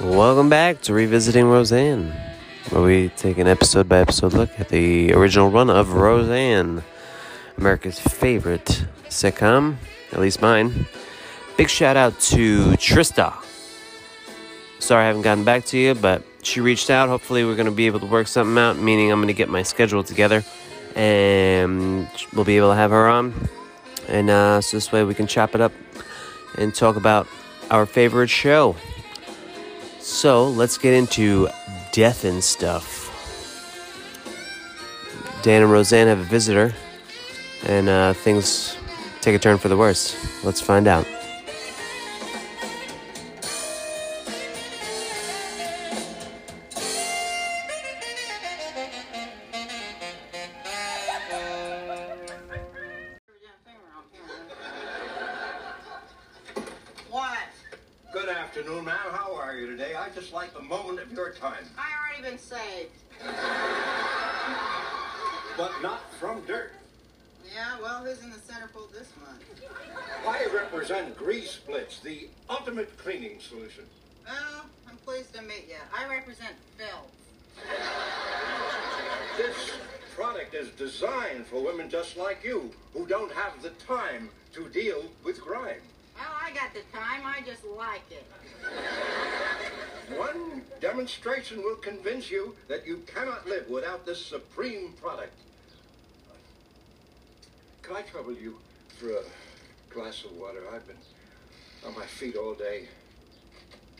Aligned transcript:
Welcome 0.00 0.48
back 0.48 0.80
to 0.82 0.94
Revisiting 0.94 1.46
Roseanne, 1.46 2.14
where 2.70 2.82
we 2.82 3.08
take 3.16 3.36
an 3.38 3.48
episode 3.48 3.88
by 3.88 3.98
episode 3.98 4.32
look 4.32 4.48
at 4.60 4.68
the 4.68 5.12
original 5.12 5.50
run 5.50 5.70
of 5.70 5.94
Roseanne, 5.94 6.84
America's 7.56 7.98
favorite 7.98 8.86
sitcom, 9.08 9.74
at 10.12 10.20
least 10.20 10.40
mine. 10.40 10.86
Big 11.56 11.68
shout 11.68 11.96
out 11.96 12.20
to 12.20 12.74
Trista. 12.74 13.34
Sorry 14.78 15.02
I 15.02 15.06
haven't 15.08 15.22
gotten 15.22 15.42
back 15.42 15.64
to 15.66 15.76
you, 15.76 15.94
but 15.96 16.22
she 16.44 16.60
reached 16.60 16.90
out. 16.90 17.08
Hopefully, 17.08 17.44
we're 17.44 17.56
going 17.56 17.66
to 17.66 17.72
be 17.72 17.86
able 17.86 17.98
to 17.98 18.06
work 18.06 18.28
something 18.28 18.56
out, 18.56 18.78
meaning 18.78 19.10
I'm 19.10 19.18
going 19.18 19.26
to 19.26 19.34
get 19.34 19.48
my 19.48 19.64
schedule 19.64 20.04
together 20.04 20.44
and 20.94 22.08
we'll 22.32 22.44
be 22.44 22.56
able 22.56 22.70
to 22.70 22.76
have 22.76 22.92
her 22.92 23.08
on. 23.08 23.48
And 24.06 24.30
uh, 24.30 24.60
so 24.60 24.76
this 24.76 24.92
way 24.92 25.02
we 25.02 25.14
can 25.14 25.26
chop 25.26 25.56
it 25.56 25.60
up 25.60 25.72
and 26.56 26.72
talk 26.72 26.94
about 26.94 27.26
our 27.68 27.84
favorite 27.84 28.30
show. 28.30 28.76
So 30.08 30.48
let's 30.48 30.78
get 30.78 30.94
into 30.94 31.48
death 31.92 32.24
and 32.24 32.42
stuff. 32.42 33.04
Dan 35.42 35.62
and 35.62 35.70
Roseanne 35.70 36.08
have 36.08 36.18
a 36.18 36.24
visitor, 36.24 36.74
and 37.64 37.88
uh, 37.88 38.14
things 38.14 38.76
take 39.20 39.36
a 39.36 39.38
turn 39.38 39.58
for 39.58 39.68
the 39.68 39.76
worse. 39.76 40.16
Let's 40.42 40.60
find 40.60 40.88
out. 40.88 41.06
To 84.58 84.68
deal 84.70 85.04
with 85.24 85.40
crime. 85.40 85.80
Well, 86.16 86.26
I 86.42 86.50
got 86.50 86.74
the 86.74 86.80
time. 86.92 87.22
I 87.24 87.40
just 87.46 87.64
like 87.76 88.02
it. 88.10 88.26
One 90.16 90.62
demonstration 90.80 91.58
will 91.58 91.76
convince 91.76 92.30
you 92.30 92.56
that 92.66 92.86
you 92.86 93.02
cannot 93.06 93.46
live 93.46 93.68
without 93.68 94.04
this 94.04 94.24
supreme 94.24 94.94
product. 95.00 95.32
Can 97.82 97.96
I 97.96 98.02
trouble 98.02 98.32
you 98.32 98.56
for 98.98 99.10
a 99.10 99.22
glass 99.94 100.24
of 100.24 100.32
water? 100.32 100.62
I've 100.74 100.86
been 100.86 100.96
on 101.86 101.94
my 101.94 102.06
feet 102.06 102.36
all 102.36 102.54
day. 102.54 102.88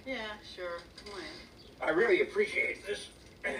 Yeah, 0.04 0.26
sure. 0.56 0.80
Come 1.04 1.14
on. 1.14 1.88
I 1.88 1.90
really 1.90 2.22
appreciate 2.22 2.84
this. 2.84 3.08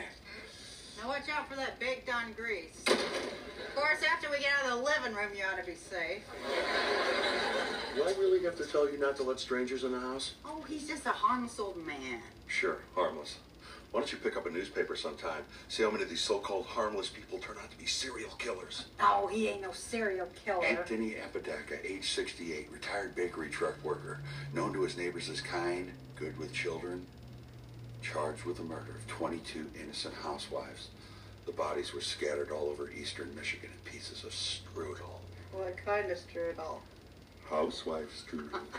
Now 1.00 1.08
watch 1.08 1.28
out 1.30 1.48
for 1.48 1.54
that 1.54 1.78
baked 1.78 2.12
on 2.12 2.32
grease. 2.32 2.82
Of 2.86 3.74
course, 3.76 4.00
after 4.12 4.28
we 4.30 4.38
get 4.38 4.50
out 4.58 4.72
of 4.72 4.78
the 4.78 4.84
living 4.84 5.14
room, 5.14 5.30
you 5.36 5.44
ought 5.44 5.60
to 5.60 5.64
be 5.64 5.76
safe. 5.76 6.22
Do 7.94 8.02
I 8.02 8.08
really 8.18 8.42
have 8.44 8.56
to 8.56 8.66
tell 8.66 8.90
you 8.90 8.98
not 8.98 9.14
to 9.16 9.22
let 9.22 9.38
strangers 9.38 9.84
in 9.84 9.92
the 9.92 10.00
house? 10.00 10.34
Oh, 10.44 10.64
he's 10.68 10.88
just 10.88 11.06
a 11.06 11.10
harmless 11.10 11.60
old 11.60 11.76
man. 11.86 12.20
Sure, 12.48 12.78
harmless. 12.96 13.38
Why 13.92 14.00
don't 14.00 14.10
you 14.12 14.18
pick 14.18 14.36
up 14.36 14.46
a 14.46 14.50
newspaper 14.50 14.96
sometime? 14.96 15.44
See 15.68 15.84
how 15.84 15.90
many 15.90 16.02
of 16.02 16.10
these 16.10 16.20
so-called 16.20 16.66
harmless 16.66 17.08
people 17.08 17.38
turn 17.38 17.56
out 17.62 17.70
to 17.70 17.78
be 17.78 17.86
serial 17.86 18.30
killers. 18.32 18.86
Oh, 19.00 19.28
he 19.28 19.48
ain't 19.48 19.62
no 19.62 19.72
serial 19.72 20.28
killer. 20.44 20.64
Anthony 20.64 21.14
Apodaca, 21.14 21.78
age 21.88 22.10
68, 22.10 22.70
retired 22.72 23.14
bakery 23.14 23.48
truck 23.48 23.82
worker, 23.84 24.20
known 24.52 24.72
to 24.72 24.82
his 24.82 24.96
neighbors 24.96 25.30
as 25.30 25.40
kind, 25.40 25.92
good 26.16 26.36
with 26.38 26.52
children, 26.52 27.06
charged 28.02 28.44
with 28.44 28.56
the 28.56 28.62
murder 28.62 28.92
of 28.96 29.06
22 29.06 29.66
innocent 29.80 30.14
housewives. 30.22 30.88
The 31.46 31.52
bodies 31.52 31.94
were 31.94 32.00
scattered 32.00 32.50
all 32.50 32.68
over 32.68 32.90
eastern 32.90 33.34
Michigan 33.34 33.70
in 33.72 33.90
pieces 33.90 34.24
of 34.24 34.30
strudel. 34.30 35.20
What 35.52 35.76
kind 35.84 36.10
of 36.10 36.18
strudel? 36.18 36.80
Housewife 37.48 38.26
strudel. 38.26 38.60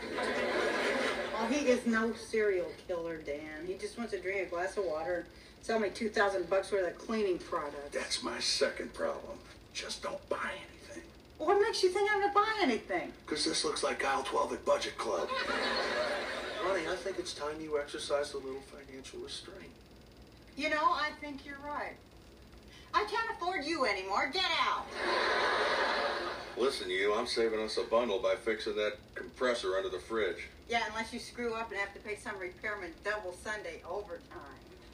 Well, 1.34 1.48
he 1.48 1.68
is 1.68 1.86
no 1.86 2.12
serial 2.12 2.70
killer, 2.86 3.16
Dan. 3.16 3.66
He 3.66 3.72
just 3.74 3.96
wants 3.96 4.12
to 4.12 4.20
drink 4.20 4.46
a 4.46 4.50
glass 4.50 4.76
of 4.76 4.84
water 4.84 5.14
and 5.14 5.24
sell 5.62 5.78
me 5.78 5.88
2000 5.88 6.50
bucks 6.50 6.70
worth 6.70 6.86
of 6.86 6.98
cleaning 6.98 7.38
products. 7.38 7.92
That's 7.92 8.22
my 8.22 8.38
second 8.40 8.92
problem. 8.92 9.38
Just 9.72 10.02
don't 10.02 10.28
buy 10.28 10.50
anything. 10.52 11.02
What 11.38 11.58
makes 11.62 11.82
you 11.82 11.88
think 11.88 12.10
I'm 12.12 12.20
going 12.20 12.30
to 12.30 12.34
buy 12.34 12.58
anything? 12.60 13.12
Because 13.24 13.46
this 13.46 13.64
looks 13.64 13.82
like 13.82 14.04
aisle 14.04 14.22
12 14.24 14.52
at 14.52 14.64
Budget 14.66 14.98
Club. 14.98 15.30
Honey, 16.62 16.86
I 16.88 16.96
think 16.96 17.18
it's 17.18 17.32
time 17.32 17.60
you 17.60 17.78
exercised 17.78 18.34
a 18.34 18.38
little 18.38 18.60
financial 18.60 19.20
restraint. 19.20 19.70
You 20.56 20.70
know, 20.70 20.82
I 20.82 21.10
think 21.20 21.46
you're 21.46 21.58
right. 21.64 21.94
I 22.92 23.04
can't 23.10 23.30
afford 23.36 23.64
you 23.64 23.86
anymore. 23.86 24.30
Get 24.32 24.44
out. 24.60 24.84
Listen, 26.56 26.90
you, 26.90 27.14
I'm 27.14 27.26
saving 27.26 27.60
us 27.60 27.78
a 27.78 27.82
bundle 27.84 28.18
by 28.18 28.34
fixing 28.34 28.76
that 28.76 28.94
compressor 29.14 29.76
under 29.76 29.88
the 29.88 29.98
fridge. 30.00 30.48
Yeah, 30.68 30.82
unless 30.90 31.12
you 31.12 31.18
screw 31.20 31.54
up 31.54 31.70
and 31.70 31.80
have 31.80 31.94
to 31.94 32.00
pay 32.00 32.16
some 32.16 32.38
repairman 32.38 32.92
double 33.04 33.34
Sunday 33.44 33.80
overtime. 33.88 34.20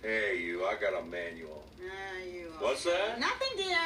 Hey, 0.03 0.39
you, 0.41 0.65
I 0.67 0.75
got 0.77 0.95
a 1.01 1.05
manual. 1.07 1.65
Ah, 1.83 2.23
you. 2.23 2.49
are- 2.61 2.63
What's 2.65 2.85
that? 2.85 3.19
Nothing, 3.19 3.49
dear. 3.57 3.77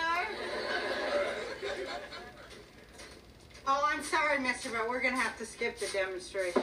Oh, 3.66 3.82
I'm 3.86 4.02
sorry, 4.02 4.38
mister, 4.40 4.68
but 4.70 4.88
we're 4.88 5.00
going 5.00 5.14
to 5.14 5.20
have 5.20 5.38
to 5.38 5.46
skip 5.46 5.78
the 5.78 5.86
demonstration. 5.86 6.62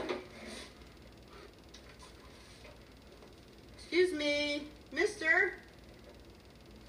Excuse 3.89 4.13
me, 4.19 4.63
mister. 4.91 5.53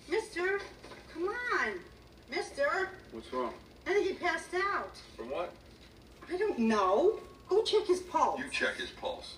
Mister, 0.09 0.59
come 1.15 1.29
on. 1.29 1.75
Mister, 2.29 2.91
What's 3.13 3.33
wrong? 3.33 3.55
I 3.87 3.93
think 3.93 4.09
he 4.09 4.15
passed 4.15 4.53
out. 4.53 4.97
From 5.17 5.31
what? 5.31 5.53
I 6.29 6.37
don't 6.37 6.59
know. 6.59 7.21
Go 7.49 7.63
check 7.63 7.87
his 7.87 8.01
pulse. 8.01 8.41
You 8.41 8.51
check 8.51 8.75
his 8.75 8.91
pulse. 8.91 9.37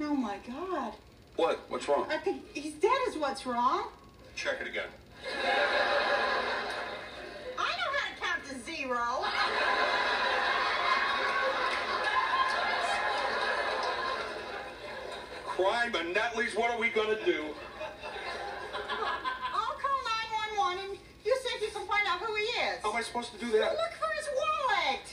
Oh 0.00 0.14
my 0.14 0.36
God. 0.46 0.92
What? 1.34 1.58
What's 1.68 1.88
wrong? 1.88 2.06
I 2.08 2.18
think 2.18 2.44
he's 2.54 2.74
dead 2.74 2.96
is 3.08 3.16
what's 3.16 3.46
wrong. 3.46 3.88
Check 4.36 4.60
it 4.60 4.68
again. 4.68 4.90
I 7.58 7.64
know 7.64 7.90
how 7.98 8.14
to 8.14 8.20
count 8.20 8.44
to 8.48 8.54
zero. 8.60 9.24
Crime 15.60 15.94
and 15.94 16.14
Natalie's, 16.14 16.54
what 16.56 16.70
are 16.70 16.78
we 16.78 16.88
gonna 16.88 17.22
do? 17.22 17.44
I'll 18.88 19.76
call 19.76 20.00
911 20.56 20.84
and 20.88 20.98
you 21.22 21.36
see 21.42 21.54
if 21.54 21.60
you 21.60 21.68
can 21.68 21.86
find 21.86 22.06
out 22.08 22.20
who 22.20 22.34
he 22.34 22.44
is. 22.44 22.80
How 22.82 22.90
am 22.90 22.96
I 22.96 23.02
supposed 23.02 23.30
to 23.32 23.38
do 23.38 23.52
that? 23.52 23.72
Look 23.72 23.92
for 24.00 24.08
his 24.16 24.26
wallet. 24.40 25.04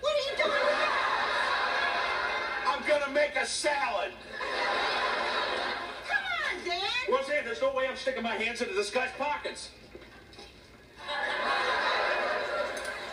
What 0.00 0.12
are 0.12 0.24
you 0.30 0.36
doing? 0.36 0.78
I'm 2.66 2.82
gonna 2.86 3.12
make 3.14 3.34
a 3.36 3.46
salad. 3.46 4.12
Come 6.06 6.24
on, 6.44 6.64
Dan. 6.66 6.80
Roseanne, 7.10 7.44
there's 7.46 7.62
no 7.62 7.72
way 7.72 7.88
I'm 7.88 7.96
sticking 7.96 8.22
my 8.22 8.34
hands 8.34 8.60
into 8.60 8.74
this 8.74 8.90
guy's 8.90 9.10
pockets. 9.16 9.70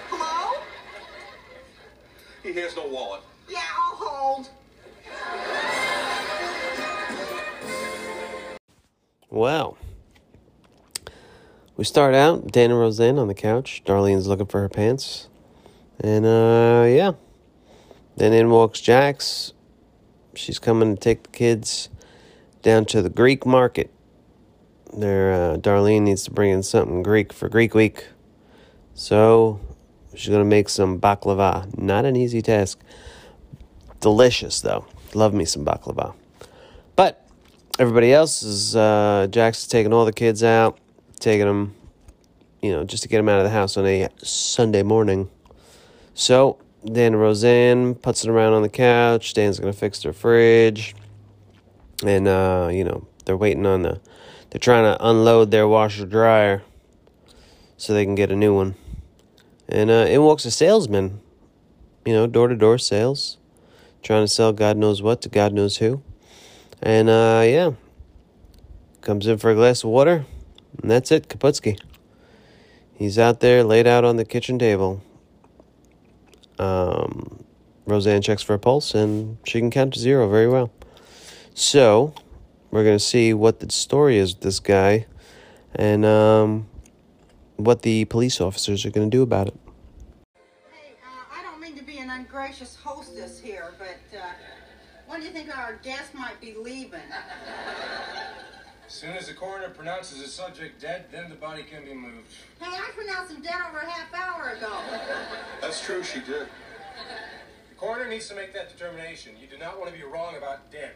Hello? 0.10 0.60
He 2.44 2.52
has 2.60 2.76
no 2.76 2.88
wallet. 2.88 3.22
I'll. 4.22 4.48
Well, 9.32 9.78
we 11.76 11.84
start 11.86 12.14
out 12.14 12.52
Dan 12.52 12.70
and 12.70 12.80
Roseanne 12.80 13.18
on 13.18 13.28
the 13.28 13.34
couch. 13.34 13.82
Darlene's 13.84 14.28
looking 14.28 14.46
for 14.46 14.62
her 14.62 14.70
pants, 14.70 15.28
and 16.00 16.26
uh, 16.26 16.86
yeah, 16.88 17.14
then 18.18 18.34
in 18.34 18.52
walks 18.52 18.80
Jax. 18.80 19.54
She's 20.36 20.60
coming 20.60 20.96
to 20.96 21.02
take 21.02 21.24
the 21.24 21.30
kids 21.30 21.90
down 22.62 22.86
to 22.86 23.02
the 23.02 23.10
Greek 23.10 23.46
market. 23.46 23.90
There, 24.96 25.34
uh, 25.34 25.58
Darlene 25.58 26.04
needs 26.04 26.24
to 26.26 26.32
bring 26.32 26.52
in 26.52 26.62
something 26.62 27.02
Greek 27.02 27.34
for 27.34 27.50
Greek 27.50 27.74
Week, 27.74 28.10
so 28.94 29.60
she's 30.14 30.30
gonna 30.30 30.46
make 30.46 30.70
some 30.70 31.00
baklava. 31.00 31.76
Not 31.76 32.06
an 32.06 32.16
easy 32.16 32.44
task. 32.44 32.80
Delicious 34.02 34.62
though. 34.62 34.86
Love 35.14 35.34
me 35.34 35.46
some 35.46 35.64
baklava. 35.64 36.14
But 36.96 37.26
everybody 37.80 38.14
else 38.14 38.44
is 38.44 38.76
uh, 38.76 39.28
Jack's 39.30 39.66
taking 39.66 39.94
all 39.94 40.06
the 40.06 40.14
kids 40.14 40.44
out, 40.44 40.78
taking 41.20 41.48
them 41.48 41.76
you 42.62 42.72
know, 42.72 42.84
just 42.84 43.04
to 43.04 43.10
get 43.10 43.20
him 43.20 43.28
out 43.28 43.40
of 43.40 43.44
the 43.44 43.50
house 43.50 43.76
on 43.76 43.86
a 43.86 44.08
Sunday 44.22 44.84
morning. 44.84 45.30
So 46.14 46.60
Dan 46.86 47.14
and 47.14 47.22
Roseanne 47.22 47.96
puts 47.96 48.24
it 48.24 48.30
around 48.30 48.54
on 48.54 48.62
the 48.62 48.70
couch. 48.70 49.34
Dan's 49.34 49.60
gonna 49.60 49.74
fix 49.74 50.04
their 50.04 50.14
fridge, 50.14 50.96
and 52.06 52.28
uh, 52.28 52.70
you 52.72 52.84
know 52.84 53.08
they're 53.26 53.38
waiting 53.38 53.66
on 53.66 53.82
the. 53.82 54.00
They're 54.50 54.60
trying 54.60 54.84
to 54.84 54.98
unload 55.08 55.52
their 55.52 55.68
washer 55.68 56.06
dryer, 56.06 56.62
so 57.78 57.94
they 57.94 58.06
can 58.06 58.16
get 58.16 58.32
a 58.32 58.36
new 58.36 58.54
one. 58.54 58.76
And 59.70 59.90
uh, 59.90 60.06
in 60.10 60.22
walks 60.22 60.44
a 60.46 60.52
salesman, 60.52 61.22
you 62.06 62.14
know, 62.14 62.28
door 62.28 62.50
to 62.50 62.56
door 62.56 62.78
sales, 62.78 63.38
trying 64.02 64.24
to 64.24 64.28
sell 64.28 64.54
God 64.54 64.78
knows 64.78 65.02
what 65.02 65.22
to 65.22 65.30
God 65.30 65.54
knows 65.54 65.78
who. 65.78 66.02
And 66.82 67.10
uh, 67.10 67.44
yeah, 67.46 67.72
comes 69.02 69.28
in 69.28 69.38
for 69.38 69.52
a 69.52 69.56
glass 69.56 69.84
of 69.84 69.90
water, 69.90 70.26
and 70.82 70.90
that's 70.90 71.12
it, 71.12 71.28
Kaputsky. 71.28 71.80
He's 72.94 73.18
out 73.18 73.40
there 73.40 73.64
laid 73.64 73.88
out 73.88 74.04
on 74.04 74.18
the 74.18 74.26
kitchen 74.26 74.60
table. 74.60 75.02
Um, 76.60 77.44
Roseanne 77.86 78.22
checks 78.22 78.44
for 78.44 78.54
a 78.54 78.60
pulse, 78.60 78.94
and 78.94 79.38
she 79.44 79.60
can 79.60 79.72
count 79.72 79.96
to 79.96 80.00
zero 80.00 80.30
very 80.30 80.48
well. 80.48 80.72
So, 81.54 82.14
we're 82.70 82.84
going 82.84 82.98
to 82.98 83.04
see 83.04 83.34
what 83.34 83.60
the 83.60 83.72
story 83.72 84.18
is 84.18 84.34
with 84.34 84.44
this 84.44 84.60
guy 84.60 85.08
and 85.76 86.06
um, 86.06 86.68
what 87.58 87.82
the 87.82 88.06
police 88.06 88.40
officers 88.40 88.86
are 88.86 88.92
going 88.92 89.10
to 89.10 89.16
do 89.16 89.24
about 89.24 89.48
it. 89.48 89.60
Hey, 90.72 90.94
uh, 91.04 91.40
I 91.40 91.44
don't 91.44 91.60
mean 91.60 91.76
to 91.78 91.84
be 91.84 91.98
an 91.98 92.10
ungracious 92.10 92.76
hostess 92.76 93.40
here, 93.40 93.74
but 93.78 94.18
uh, 94.18 94.22
when 95.08 95.10
do 95.22 95.28
you 95.28 95.34
think 95.34 95.56
our 95.56 95.76
guest 95.84 96.16
might 96.16 96.42
be 96.42 96.56
leaving? 96.56 97.00
As 98.88 98.94
soon 98.94 99.12
as 99.12 99.28
the 99.28 99.34
coroner 99.34 99.70
pronounces 99.70 100.22
the 100.22 100.28
subject 100.28 100.82
dead, 100.82 101.06
then 101.12 101.30
the 101.30 101.36
body 101.36 101.62
can 101.64 101.86
be 101.86 101.94
moved. 101.94 102.34
Hey, 102.60 102.76
I 102.76 102.90
pronounced 102.96 103.32
him 103.32 103.42
dead 103.42 103.62
over 103.70 103.78
a 103.78 103.90
half 103.90 104.12
hour 104.14 104.50
ago. 104.50 104.74
That's 105.62 105.86
true, 105.86 106.04
she 106.04 106.20
did. 106.20 106.48
The 107.70 107.76
coroner 107.78 108.10
needs 108.10 108.28
to 108.30 108.36
make 108.36 108.52
that 108.54 108.76
determination. 108.76 109.34
You 109.40 109.48
do 109.48 109.60
not 109.60 109.80
want 109.80 109.92
to 109.92 109.98
be 109.98 110.04
wrong 110.04 110.36
about 110.38 110.72
dead. 110.72 110.94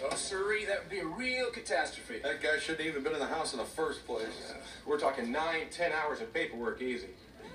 No, 0.00 0.10
sirree, 0.16 0.64
that 0.64 0.80
would 0.80 0.90
be 0.90 0.98
a 0.98 1.06
real 1.06 1.50
catastrophe. 1.50 2.18
That 2.24 2.42
guy 2.42 2.58
shouldn't 2.58 2.86
even 2.86 3.04
been 3.04 3.12
in 3.12 3.20
the 3.20 3.26
house 3.26 3.52
in 3.52 3.58
the 3.58 3.64
first 3.64 4.04
place. 4.04 4.52
We're 4.84 4.98
talking 4.98 5.30
nine, 5.30 5.66
ten 5.70 5.92
hours 5.92 6.20
of 6.20 6.34
paperwork 6.34 6.82
easy. 6.82 7.10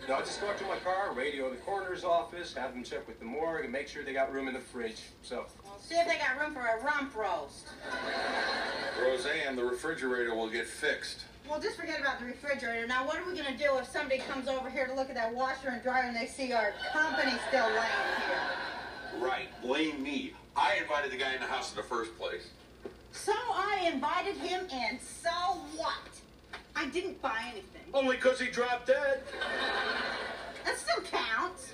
No, 0.07 0.13
I'll 0.15 0.21
just 0.21 0.39
go 0.39 0.47
up 0.47 0.57
to 0.59 0.65
my 0.65 0.77
car, 0.77 1.11
radio 1.13 1.49
the 1.49 1.57
coroner's 1.57 2.03
office, 2.05 2.53
have 2.53 2.73
them 2.73 2.83
check 2.83 3.05
with 3.07 3.19
the 3.19 3.25
morgue, 3.25 3.65
and 3.65 3.73
make 3.73 3.87
sure 3.89 4.03
they 4.03 4.13
got 4.13 4.31
room 4.31 4.47
in 4.47 4.53
the 4.53 4.59
fridge. 4.59 5.01
So, 5.21 5.45
Well, 5.65 5.77
see 5.81 5.95
if 5.95 6.07
they 6.07 6.17
got 6.17 6.39
room 6.39 6.53
for 6.53 6.61
a 6.61 6.83
rump 6.83 7.13
roast. 7.15 7.67
Roseanne, 9.01 9.55
the 9.55 9.65
refrigerator 9.65 10.33
will 10.33 10.49
get 10.49 10.65
fixed. 10.65 11.25
Well, 11.49 11.59
just 11.59 11.77
forget 11.77 11.99
about 11.99 12.19
the 12.19 12.25
refrigerator. 12.25 12.87
Now, 12.87 13.05
what 13.05 13.17
are 13.17 13.25
we 13.25 13.33
going 13.37 13.51
to 13.51 13.57
do 13.57 13.77
if 13.77 13.87
somebody 13.87 14.19
comes 14.19 14.47
over 14.47 14.69
here 14.69 14.85
to 14.87 14.93
look 14.93 15.09
at 15.09 15.15
that 15.15 15.33
washer 15.33 15.69
and 15.69 15.81
dryer 15.81 16.03
and 16.03 16.15
they 16.15 16.25
see 16.25 16.53
our 16.53 16.73
company 16.93 17.33
still 17.49 17.67
laying 17.67 18.17
here? 18.27 19.19
Right, 19.19 19.47
blame 19.61 20.03
me. 20.03 20.33
I 20.55 20.75
invited 20.75 21.11
the 21.11 21.17
guy 21.17 21.33
in 21.33 21.41
the 21.41 21.47
house 21.47 21.71
in 21.71 21.77
the 21.77 21.83
first 21.83 22.17
place. 22.17 22.49
So 23.11 23.33
I 23.33 23.89
invited 23.91 24.35
him 24.35 24.67
in. 24.71 24.99
So 24.99 25.29
what? 25.75 25.93
I 26.77 26.85
didn't 26.85 27.19
buy 27.21 27.39
anything. 27.49 27.81
Only 27.91 28.17
because 28.17 28.39
he 28.39 28.47
dropped 28.47 28.87
dead. 28.87 29.23
That 30.63 30.77
still 30.77 31.03
counts. 31.03 31.73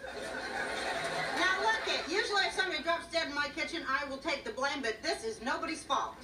Now 1.38 1.60
look 1.62 1.82
it. 1.88 2.10
Usually 2.10 2.44
if 2.48 2.54
somebody 2.54 2.82
drops 2.84 3.08
dead 3.12 3.28
in 3.28 3.36
my 3.36 3.50
kitchen, 3.54 3.84
I 3.88 4.10
will 4.10 4.18
take 4.18 4.46
the 4.46 4.52
blame, 4.52 4.82
but 4.82 5.04
this 5.04 5.26
is 5.26 5.42
nobody's 5.42 5.84
fault. 5.84 6.16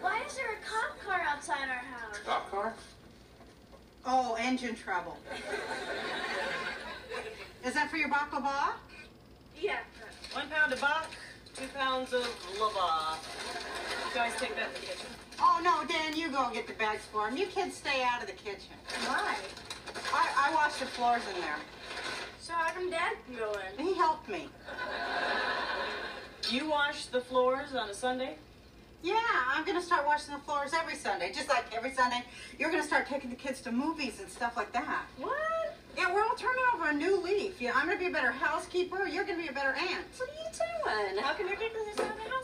Why 0.00 0.22
is 0.24 0.36
there 0.36 0.52
a 0.52 0.64
cop 0.64 1.00
car 1.04 1.20
outside 1.26 1.68
our 1.68 1.74
house? 1.74 2.18
cop 2.24 2.50
car? 2.52 2.74
Oh, 4.06 4.36
engine 4.38 4.76
trouble. 4.76 5.18
Is 7.64 7.74
that 7.74 7.90
for 7.90 7.96
your 7.96 8.10
baklava? 8.10 8.74
Yeah. 9.60 9.78
One 10.34 10.48
pound 10.50 10.72
of 10.72 10.80
bach, 10.80 11.10
two 11.56 11.66
pounds 11.74 12.12
of 12.12 12.28
lava. 12.60 13.18
You 14.08 14.14
guys 14.14 14.32
take 14.38 14.54
that 14.56 14.74
to 14.74 14.80
the 14.80 14.86
kitchen. 14.86 15.13
Oh 15.40 15.60
no, 15.62 15.84
Dan, 15.86 16.16
you 16.16 16.30
go 16.30 16.50
get 16.52 16.66
the 16.66 16.74
bags 16.74 17.02
for 17.12 17.28
him. 17.28 17.36
You 17.36 17.46
kids 17.46 17.76
stay 17.76 18.02
out 18.02 18.20
of 18.20 18.26
the 18.26 18.34
kitchen. 18.34 18.76
Why? 19.06 19.36
I, 20.12 20.50
I 20.50 20.54
wash 20.54 20.78
the 20.78 20.86
floors 20.86 21.22
in 21.34 21.40
there. 21.40 21.56
So 22.40 22.52
how 22.52 22.72
come 22.72 22.90
Dad 22.90 23.14
can 23.26 23.36
go 23.36 23.52
in? 23.52 23.86
He 23.86 23.94
helped 23.94 24.28
me. 24.28 24.48
You 26.50 26.68
wash 26.68 27.06
the 27.06 27.20
floors 27.20 27.74
on 27.74 27.88
a 27.88 27.94
Sunday? 27.94 28.36
Yeah, 29.02 29.20
I'm 29.48 29.64
gonna 29.64 29.82
start 29.82 30.06
washing 30.06 30.34
the 30.34 30.40
floors 30.40 30.72
every 30.74 30.94
Sunday. 30.94 31.32
Just 31.32 31.48
like 31.48 31.64
every 31.74 31.92
Sunday, 31.92 32.24
you're 32.58 32.70
gonna 32.70 32.82
start 32.82 33.06
taking 33.06 33.30
the 33.30 33.36
kids 33.36 33.60
to 33.62 33.72
movies 33.72 34.20
and 34.20 34.28
stuff 34.30 34.56
like 34.56 34.72
that. 34.72 35.04
What? 35.18 35.76
Yeah, 35.96 36.12
we're 36.12 36.22
all 36.22 36.34
turning 36.34 36.64
over 36.74 36.88
a 36.88 36.92
new 36.92 37.22
leaf. 37.22 37.60
Yeah, 37.60 37.72
I'm 37.74 37.86
gonna 37.86 37.98
be 37.98 38.06
a 38.06 38.10
better 38.10 38.30
housekeeper. 38.30 39.06
You're 39.06 39.24
gonna 39.24 39.42
be 39.42 39.48
a 39.48 39.52
better 39.52 39.74
aunt. 39.74 40.06
What 40.16 40.28
are 40.28 40.32
you 40.32 41.10
doing? 41.12 41.22
How 41.22 41.34
can 41.34 41.48
you 41.48 41.56
take 41.56 41.72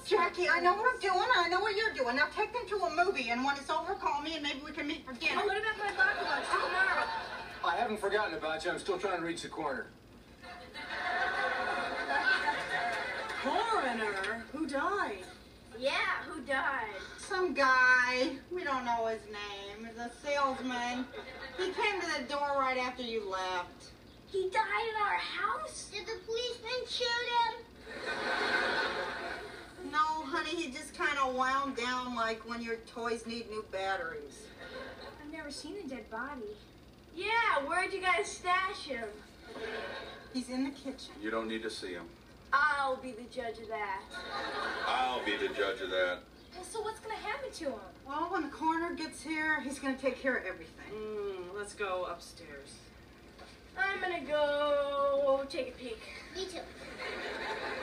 Jackie, 0.06 0.48
I 0.48 0.60
know 0.60 0.74
what 0.74 0.94
I'm 0.94 1.00
doing. 1.00 1.28
I 1.36 1.48
know 1.48 1.60
what 1.60 1.76
you're 1.76 1.92
doing. 1.92 2.16
Now 2.16 2.26
take 2.36 2.52
them 2.52 2.62
to 2.68 2.76
a 2.84 3.04
movie, 3.04 3.30
and 3.30 3.44
when 3.44 3.56
it's 3.56 3.70
over, 3.70 3.94
call 3.94 4.22
me, 4.22 4.34
and 4.34 4.42
maybe 4.42 4.60
we 4.64 4.72
can 4.72 4.86
meet 4.86 5.06
for 5.06 5.12
dinner. 5.14 5.40
Oh, 5.42 5.46
what 5.46 5.56
about 5.56 5.78
my 5.78 5.90
baklava 5.92 6.44
tomorrow? 6.50 7.06
I 7.64 7.76
haven't 7.76 8.00
forgotten 8.00 8.34
about 8.34 8.64
you. 8.64 8.70
I'm 8.70 8.78
still 8.78 8.98
trying 8.98 9.20
to 9.20 9.26
reach 9.26 9.42
the 9.42 9.48
coroner. 9.48 9.86
Coroner? 13.42 14.44
Who 14.52 14.66
died? 14.66 15.24
Yeah, 15.78 15.92
who 16.28 16.40
died? 16.42 16.88
Some 17.18 17.54
guy, 17.54 18.30
we 18.50 18.64
don't 18.64 18.84
know 18.84 19.06
his 19.06 19.22
name, 19.26 19.86
is 19.86 19.96
a 19.98 20.10
salesman. 20.24 21.06
He 21.56 21.64
came 21.64 22.00
to 22.00 22.20
the 22.20 22.24
door 22.28 22.56
right 22.58 22.78
after 22.78 23.02
you 23.02 23.30
left. 23.30 23.90
He 24.26 24.50
died 24.50 24.88
in 24.88 25.02
our 25.02 25.18
house? 25.18 25.90
Did 25.92 26.06
the 26.06 26.18
policeman 26.26 26.86
shoot 26.86 27.06
him? 27.06 27.64
No, 29.90 29.98
honey, 29.98 30.50
he 30.50 30.70
just 30.70 30.94
kind 30.94 31.18
of 31.18 31.34
wound 31.34 31.76
down 31.76 32.14
like 32.14 32.48
when 32.48 32.62
your 32.62 32.76
toys 32.94 33.26
need 33.26 33.50
new 33.50 33.64
batteries. 33.72 34.46
I've 35.20 35.32
never 35.32 35.50
seen 35.50 35.76
a 35.84 35.88
dead 35.88 36.08
body. 36.10 36.56
Yeah, 37.14 37.66
where'd 37.66 37.92
you 37.92 38.00
guys 38.00 38.28
stash 38.28 38.84
him? 38.84 39.08
He's 40.32 40.48
in 40.48 40.64
the 40.64 40.70
kitchen. 40.70 41.12
You 41.20 41.30
don't 41.30 41.48
need 41.48 41.62
to 41.64 41.70
see 41.70 41.92
him. 41.92 42.06
I'll 42.52 42.96
be 42.96 43.12
the 43.12 43.24
judge 43.34 43.58
of 43.58 43.68
that. 43.68 44.02
I'll 44.86 45.24
be 45.24 45.36
the 45.36 45.48
judge 45.48 45.80
of 45.80 45.90
that. 45.90 46.20
Well, 46.54 46.64
so 46.64 46.80
what's 46.82 47.00
gonna 47.00 47.14
happen 47.14 47.50
to 47.50 47.64
him? 47.64 47.80
Well, 48.06 48.28
when 48.30 48.42
the 48.42 48.48
coroner 48.48 48.94
gets 48.94 49.22
here, 49.22 49.60
he's 49.60 49.78
gonna 49.78 49.96
take 49.96 50.20
care 50.20 50.36
of 50.36 50.44
everything. 50.46 50.92
Mm, 50.92 51.56
let's 51.56 51.74
go 51.74 52.06
upstairs. 52.10 52.74
I'm 53.76 54.00
gonna 54.00 54.20
go 54.20 55.44
take 55.48 55.68
a 55.68 55.72
peek. 55.72 56.00
Me 56.34 56.44
too. 56.44 56.58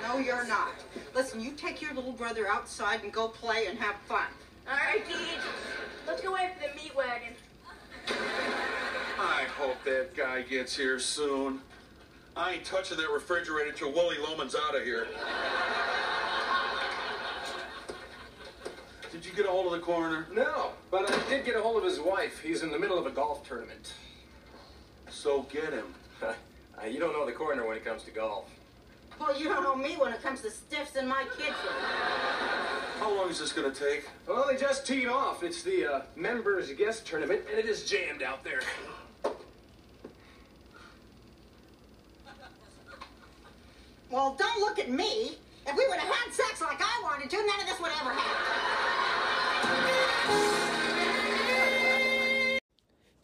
No, 0.04 0.20
you're 0.20 0.48
not. 0.48 0.74
Listen, 1.14 1.42
you 1.42 1.52
take 1.52 1.82
your 1.82 1.94
little 1.94 2.14
brother 2.14 2.48
outside 2.48 3.04
and 3.04 3.12
go 3.12 3.28
play 3.28 3.68
and 3.68 3.78
have 3.80 3.96
fun. 4.08 4.28
All 4.70 4.76
right, 4.76 5.06
Deej. 5.06 5.40
Let's 6.08 6.22
go 6.22 6.34
wait 6.34 6.52
for 6.54 6.68
the 6.68 6.76
meat 6.82 6.96
wagon. 6.96 7.34
I 9.20 9.44
hope 9.58 9.84
that 9.84 10.16
guy 10.16 10.44
gets 10.44 10.78
here 10.78 11.00
soon. 11.00 11.62
I 12.36 12.54
ain't 12.54 12.66
touching 12.66 12.98
that 12.98 13.10
refrigerator 13.10 13.72
till 13.72 13.92
Willy 13.92 14.18
Loman's 14.18 14.56
out 14.56 14.76
of 14.76 14.84
here. 14.84 15.08
Did 19.12 19.26
you 19.26 19.32
get 19.34 19.46
a 19.48 19.50
hold 19.50 19.66
of 19.66 19.72
the 19.72 19.80
coroner? 19.80 20.28
No, 20.32 20.74
but 20.92 21.10
I 21.12 21.30
did 21.30 21.44
get 21.44 21.56
a 21.56 21.62
hold 21.62 21.78
of 21.78 21.84
his 21.84 22.00
wife. 22.00 22.40
He's 22.42 22.62
in 22.62 22.70
the 22.70 22.78
middle 22.78 23.00
of 23.00 23.08
a 23.08 23.12
golf 23.12 23.48
tournament. 23.48 23.94
So 25.18 25.46
get 25.52 25.74
him. 25.74 25.94
You 26.88 27.00
don't 27.00 27.12
know 27.12 27.26
the 27.26 27.32
coroner 27.32 27.68
when 27.68 27.76
it 27.76 27.84
comes 27.84 28.04
to 28.04 28.12
golf. 28.12 28.46
Well, 29.20 29.36
you 29.38 29.46
don't 29.46 29.64
know 29.64 29.76
me 29.76 29.96
when 29.96 30.14
it 30.14 30.22
comes 30.22 30.42
to 30.42 30.52
stiffs 30.52 30.96
in 30.96 31.08
my 31.08 31.24
kitchen. 31.36 31.56
How 33.00 33.12
long 33.18 33.32
is 33.32 33.40
this 33.40 33.52
gonna 33.52 33.74
take? 33.74 34.08
Well, 34.28 34.46
they 34.48 34.58
just 34.58 34.86
teed 34.86 35.08
off. 35.08 35.42
It's 35.42 35.64
the 35.64 35.92
uh, 35.92 36.02
members 36.16 36.72
guest 36.74 37.08
tournament, 37.08 37.42
and 37.50 37.58
it 37.58 37.66
is 37.66 37.90
jammed 37.90 38.22
out 38.22 38.44
there. 38.44 38.60
Well, 44.12 44.36
don't 44.38 44.60
look 44.60 44.78
at 44.78 44.92
me. 44.92 45.40
If 45.66 45.76
we 45.76 45.88
would 45.88 45.98
have 45.98 46.14
had 46.14 46.32
sex 46.32 46.62
like 46.62 46.80
I 46.80 47.02
wanted 47.02 47.32
to, 47.32 47.38
none 47.38 47.60
of 47.60 47.66
this 47.66 47.80
would 47.82 47.92
ever 48.00 48.14
happen. 48.14 48.38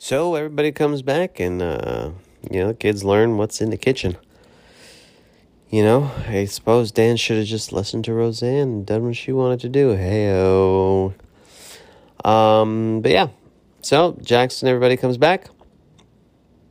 So 0.04 0.36
everybody 0.36 0.74
comes 0.74 1.02
back, 1.02 1.40
and 1.40 1.62
uh, 1.62 2.12
you 2.52 2.62
know, 2.62 2.74
kids 2.74 3.06
learn 3.06 3.38
what's 3.38 3.62
in 3.62 3.70
the 3.70 3.78
kitchen. 3.78 4.18
You 5.70 5.82
know, 5.82 6.12
I 6.28 6.44
suppose 6.44 6.92
Dan 6.92 7.16
should 7.16 7.38
have 7.38 7.46
just 7.46 7.72
listened 7.72 8.04
to 8.04 8.14
Roseanne 8.14 8.68
and 8.68 8.86
done 8.86 9.06
what 9.06 9.16
she 9.16 9.32
wanted 9.32 9.62
to 9.62 9.70
do. 9.70 9.96
Heyo. 9.96 11.14
Um, 12.26 13.00
but 13.00 13.12
yeah, 13.12 13.30
so 13.82 14.18
Jackson, 14.22 14.68
everybody 14.68 14.98
comes 14.98 15.18
back. 15.18 15.48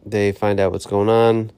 They 0.05 0.33
find 0.33 0.61
out 0.61 0.73
what's 0.73 0.85
going 0.85 1.09
on, 1.09 1.53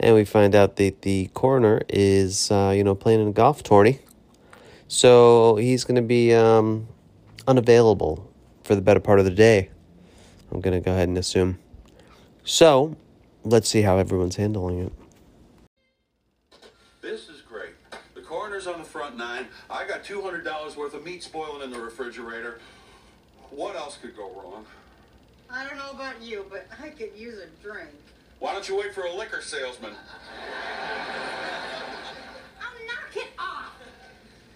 and 0.00 0.14
we 0.14 0.24
find 0.24 0.54
out 0.54 0.76
that 0.76 1.02
the 1.02 1.26
coroner 1.34 1.82
is, 1.90 2.50
uh, 2.50 2.72
you 2.74 2.82
know, 2.82 2.94
playing 2.94 3.20
in 3.20 3.28
a 3.28 3.32
golf 3.32 3.62
tourney. 3.62 3.98
So 4.86 5.56
he's 5.56 5.84
going 5.84 5.96
to 5.96 6.00
be 6.00 6.32
um, 6.32 6.88
unavailable 7.46 8.32
for 8.64 8.74
the 8.74 8.80
better 8.80 9.00
part 9.00 9.18
of 9.18 9.26
the 9.26 9.30
day. 9.30 9.68
I'm 10.50 10.60
gonna 10.60 10.80
go 10.80 10.92
ahead 10.92 11.08
and 11.08 11.18
assume. 11.18 11.58
So, 12.44 12.96
let's 13.44 13.68
see 13.68 13.82
how 13.82 13.98
everyone's 13.98 14.36
handling 14.36 14.80
it. 14.86 14.92
This 17.02 17.28
is 17.28 17.42
great. 17.42 17.72
The 18.14 18.22
coroner's 18.22 18.66
on 18.66 18.78
the 18.78 18.84
front 18.84 19.16
nine. 19.16 19.46
I 19.70 19.86
got 19.86 20.04
$200 20.04 20.76
worth 20.76 20.94
of 20.94 21.04
meat 21.04 21.22
spoiling 21.22 21.62
in 21.62 21.70
the 21.70 21.80
refrigerator. 21.80 22.60
What 23.50 23.76
else 23.76 23.98
could 24.00 24.16
go 24.16 24.30
wrong? 24.32 24.64
I 25.50 25.66
don't 25.66 25.78
know 25.78 25.90
about 25.90 26.20
you, 26.22 26.44
but 26.50 26.66
I 26.82 26.88
could 26.90 27.10
use 27.16 27.38
a 27.38 27.46
drink. 27.62 27.90
Why 28.38 28.52
don't 28.52 28.68
you 28.68 28.76
wait 28.76 28.94
for 28.94 29.02
a 29.02 29.12
liquor 29.12 29.42
salesman? 29.42 29.92
Oh, 32.60 32.86
knock 32.86 33.16
it 33.16 33.28
off! 33.38 33.72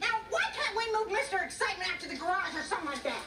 Now, 0.00 0.20
why 0.30 0.42
can't 0.54 0.76
we 0.76 0.92
move 0.92 1.18
Mr. 1.18 1.42
Excitement 1.44 1.90
out 1.92 2.00
to 2.00 2.08
the 2.08 2.16
garage 2.16 2.54
or 2.54 2.62
something 2.62 2.88
like 2.88 3.02
that? 3.02 3.20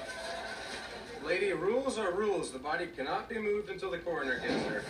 Lady, 1.26 1.54
rules 1.54 1.98
are 1.98 2.12
rules. 2.12 2.52
The 2.52 2.60
body 2.60 2.86
cannot 2.86 3.28
be 3.28 3.40
moved 3.40 3.72
until 3.72 3.90
the 3.90 3.98
coroner 3.98 4.40
gets 4.40 4.64
there. 4.66 4.84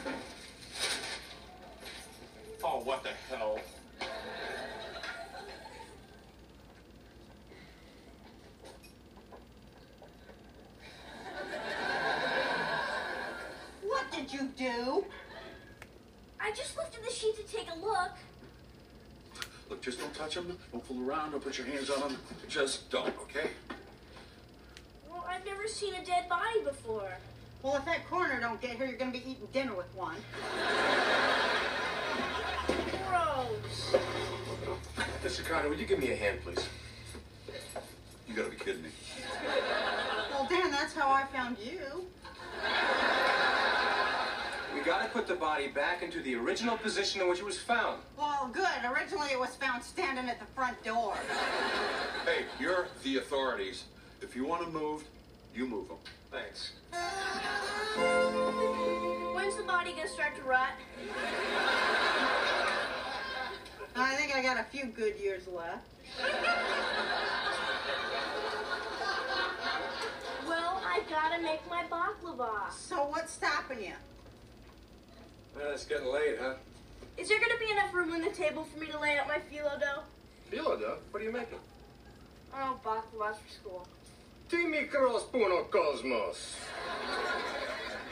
Oh, 2.62 2.82
what 2.84 3.04
the 3.04 3.12
hell? 3.34 3.58
What 13.84 14.12
did 14.12 14.34
you 14.34 14.50
do? 14.58 15.06
I 16.42 16.52
just 16.52 16.76
lifted 16.76 17.06
the 17.06 17.12
sheet 17.12 17.38
to 17.38 17.44
take 17.44 17.70
a 17.72 17.80
look. 17.80 18.12
Look, 19.70 19.82
just 19.82 20.00
don't 20.00 20.14
touch 20.14 20.36
him. 20.36 20.58
Don't 20.74 20.86
fool 20.86 21.10
around. 21.10 21.32
Don't 21.32 21.42
put 21.42 21.58
your 21.58 21.68
hands 21.68 21.90
on 21.90 22.10
him. 22.10 22.18
Just 22.50 22.90
don't, 22.90 23.16
okay? 23.22 23.52
Well, 25.46 25.54
I've 25.54 25.58
never 25.58 25.68
seen 25.68 25.94
a 25.96 26.04
dead 26.06 26.28
body 26.30 26.64
before. 26.64 27.12
Well, 27.62 27.76
if 27.76 27.86
that 27.86 28.08
coroner 28.10 28.40
don't 28.40 28.62
get 28.62 28.78
here, 28.78 28.86
you're 28.86 28.98
gonna 28.98 29.12
be 29.12 29.20
eating 29.20 29.48
dinner 29.54 29.74
with 29.76 29.94
one. 29.96 30.16
Gross. 33.10 33.96
Mr. 35.24 35.46
Connor, 35.46 35.70
would 35.70 35.80
you 35.80 35.86
give 35.86 36.00
me 36.00 36.12
a 36.12 36.16
hand, 36.16 36.40
please? 36.44 36.68
You 38.28 38.36
gotta 38.36 38.50
be 38.50 38.58
kidding 38.58 38.84
me. 38.84 38.90
Well, 40.32 40.48
Dan, 40.50 40.72
that's 40.72 40.94
how 40.94 41.10
I 41.12 41.26
found 41.26 41.58
you. 41.60 42.06
We 44.74 44.82
gotta 44.82 45.10
put 45.10 45.28
the 45.28 45.36
body 45.36 45.68
back 45.68 46.02
into 46.02 46.22
the 46.22 46.36
original 46.36 46.78
position 46.78 47.22
in 47.22 47.30
which 47.30 47.40
it 47.40 47.46
was 47.46 47.58
found. 47.58 48.02
Well, 48.18 48.50
good. 48.52 48.86
Originally, 48.92 49.30
it 49.32 49.40
was 49.40 49.56
found 49.56 49.84
standing 49.84 50.30
at 50.30 50.40
the 50.40 50.46
front 50.48 50.82
door. 50.84 51.16
Hey, 52.26 52.46
you're 52.60 52.88
the 53.04 53.18
authorities. 53.18 53.86
If 54.22 54.36
you 54.36 54.46
want 54.46 54.64
to 54.64 54.70
moved, 54.70 55.06
you 55.56 55.66
move 55.68 55.88
them. 55.88 55.98
Thanks. 56.32 56.74
When's 59.34 59.56
the 59.56 59.64
body 59.64 59.94
gonna 59.94 60.10
start 60.10 60.36
to 60.36 60.44
rot? 60.44 60.72
I 63.96 64.16
think 64.16 64.36
I 64.36 64.42
got 64.42 64.60
a 64.60 64.64
few 64.66 64.86
good 64.86 65.18
years 65.18 65.48
left. 65.48 65.88
Well, 70.46 70.82
I 70.86 71.02
gotta 71.10 71.42
make 71.42 71.62
my 71.70 71.84
baklava. 71.86 72.72
So 72.72 73.06
what's 73.06 73.32
stopping 73.34 73.82
you? 73.82 73.94
Well, 75.56 75.72
it's 75.72 75.86
getting 75.86 76.08
late, 76.08 76.38
huh? 76.40 76.56
Is 77.18 77.30
there 77.30 77.40
gonna 77.40 77.58
be 77.58 77.72
enough 77.72 77.94
room 77.94 78.12
on 78.12 78.22
the 78.22 78.32
table 78.32 78.66
for 78.66 78.78
me 78.78 78.88
to 78.88 79.00
lay 79.00 79.18
out 79.18 79.28
my 79.28 79.40
phyllo 79.50 79.80
dough? 79.80 80.04
Phyllo 80.52 80.78
dough? 80.78 80.98
What 81.12 81.22
are 81.22 81.26
you 81.26 81.32
making? 81.32 81.60
Oh, 82.54 82.78
baklavas 82.84 83.38
for 83.38 83.50
school. 83.50 83.88
Timikros 84.50 85.24
puno 85.32 85.70
cosmos. 85.72 86.56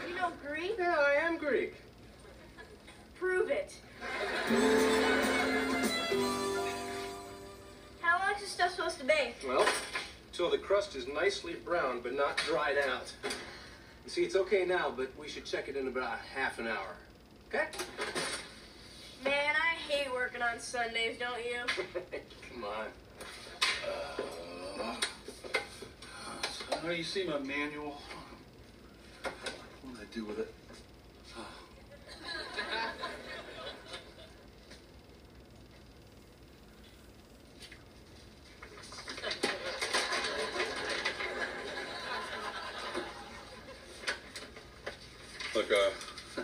You 0.07 0.15
know 0.15 0.31
Greek? 0.45 0.75
Yeah, 0.79 0.95
I 0.97 1.25
am 1.25 1.37
Greek. 1.37 1.75
Prove 3.19 3.51
it. 3.51 3.75
How 8.01 8.19
long 8.19 8.35
is 8.35 8.41
this 8.41 8.49
stuff 8.49 8.71
supposed 8.71 8.99
to 8.99 9.05
bake? 9.05 9.35
Well, 9.47 9.65
till 10.31 10.49
the 10.49 10.57
crust 10.57 10.95
is 10.95 11.07
nicely 11.07 11.53
brown 11.53 12.01
but 12.01 12.13
not 12.13 12.37
dried 12.37 12.77
out. 12.77 13.13
You 14.03 14.09
see, 14.09 14.23
it's 14.23 14.35
okay 14.35 14.65
now, 14.65 14.91
but 14.95 15.11
we 15.17 15.29
should 15.29 15.45
check 15.45 15.69
it 15.69 15.77
in 15.77 15.87
about 15.87 16.17
half 16.35 16.59
an 16.59 16.67
hour. 16.67 16.95
Okay? 17.47 17.67
Man, 19.23 19.55
I 19.55 19.75
hate 19.89 20.11
working 20.11 20.41
on 20.41 20.59
Sundays, 20.59 21.17
don't 21.17 21.45
you? 21.45 21.61
Come 22.51 22.63
on. 22.65 22.87
Uh, 24.81 24.95
you 26.91 27.03
see 27.03 27.25
my 27.25 27.39
manual? 27.39 28.01
What 29.23 29.99
did 29.99 30.01
I 30.01 30.13
do 30.13 30.25
with 30.25 30.39
it? 30.39 30.53
Look, 45.55 45.71
uh, 45.71 46.41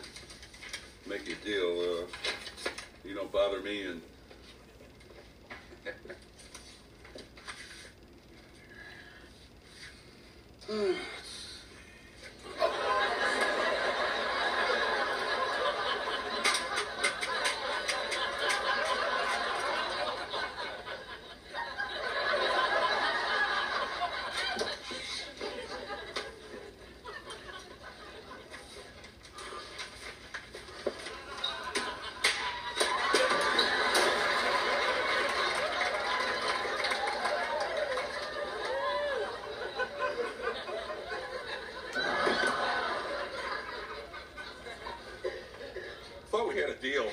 make 1.07 1.27
a 1.27 1.35
deal. 1.43 1.81
Uh, 1.81 2.05
you 3.03 3.13
don't 3.13 3.31
bother 3.31 3.59
me, 3.59 3.83
and 3.83 4.01
thought 46.31 46.47
we 46.47 46.61
had 46.61 46.69
a 46.69 46.75
deal. 46.75 47.09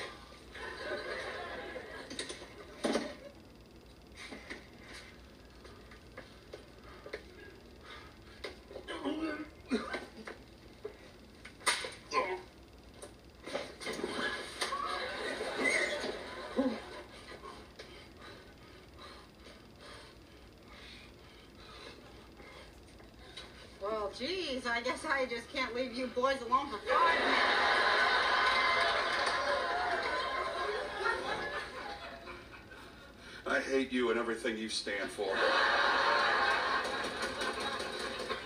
Well, 24.57 24.63
geez, 24.63 24.71
I 24.71 24.81
guess 24.81 25.05
I 25.05 25.25
just 25.25 25.51
can't 25.53 25.75
leave 25.75 25.93
you 25.93 26.07
boys 26.07 26.41
alone 26.41 26.67
for 26.67 26.77
five 26.77 27.19
minutes. 27.19 27.41
I 33.45 33.59
hate 33.59 33.91
you 33.91 34.09
and 34.11 34.19
everything 34.19 34.57
you 34.57 34.69
stand 34.69 35.09
for. 35.09 35.29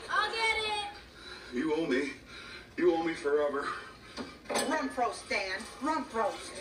I'll 0.10 0.32
get 0.32 0.58
it. 0.60 1.56
You 1.56 1.74
owe 1.76 1.86
me. 1.86 2.12
You 2.78 2.94
owe 2.94 3.04
me 3.04 3.14
forever. 3.14 3.68
Rump 4.70 4.98
roast, 4.98 5.28
Dan. 5.30 5.60
Rump 5.82 6.14
roast. 6.14 6.52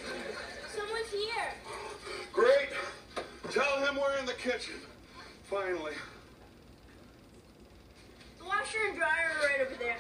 Someone's 0.75 1.11
here. 1.11 1.55
Great. 2.33 2.71
Tell 3.51 3.85
him 3.85 3.97
we're 4.01 4.17
in 4.19 4.27
the 4.27 4.33
kitchen. 4.35 4.75
Finally. 5.45 5.93
The 8.39 8.47
washer 8.47 8.79
and 8.89 8.97
dryer 8.97 9.11
are 9.11 9.47
right 9.47 9.61
over 9.61 9.75
there. 9.79 9.97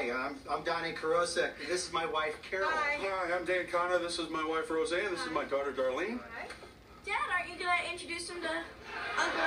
Hi, 0.00 0.10
I'm, 0.10 0.36
I'm 0.48 0.64
Donnie 0.64 0.94
Karosek. 0.94 1.50
This 1.68 1.86
is 1.86 1.92
my 1.92 2.06
wife, 2.06 2.34
Carol. 2.40 2.70
Hi. 2.72 2.96
Hi, 3.00 3.36
I'm 3.36 3.44
Dan 3.44 3.66
Connor. 3.66 3.98
This 3.98 4.18
is 4.18 4.30
my 4.30 4.42
wife 4.42 4.70
Roseanne. 4.70 5.10
This 5.10 5.26
is 5.26 5.30
my 5.30 5.44
daughter 5.44 5.72
Darlene. 5.72 6.18
Dad, 7.04 7.16
aren't 7.30 7.50
you 7.50 7.58
gonna 7.58 7.92
introduce 7.92 8.30
him 8.30 8.40
to 8.40 8.48
Uncle 9.18 9.40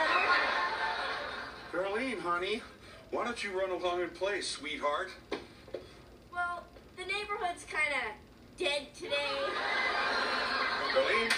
Edward? 1.73 1.97
Darlene, 1.97 2.19
honey, 2.19 2.61
why 3.09 3.25
don't 3.25 3.43
you 3.43 3.59
run 3.59 3.71
along 3.71 4.03
and 4.03 4.13
play, 4.13 4.41
sweetheart? 4.41 5.09
Well, 6.31 6.65
the 6.97 7.05
neighborhood's 7.05 7.65
kinda 7.65 8.13
dead 8.55 8.93
today. 8.93 9.15
Darlene, 10.93 11.31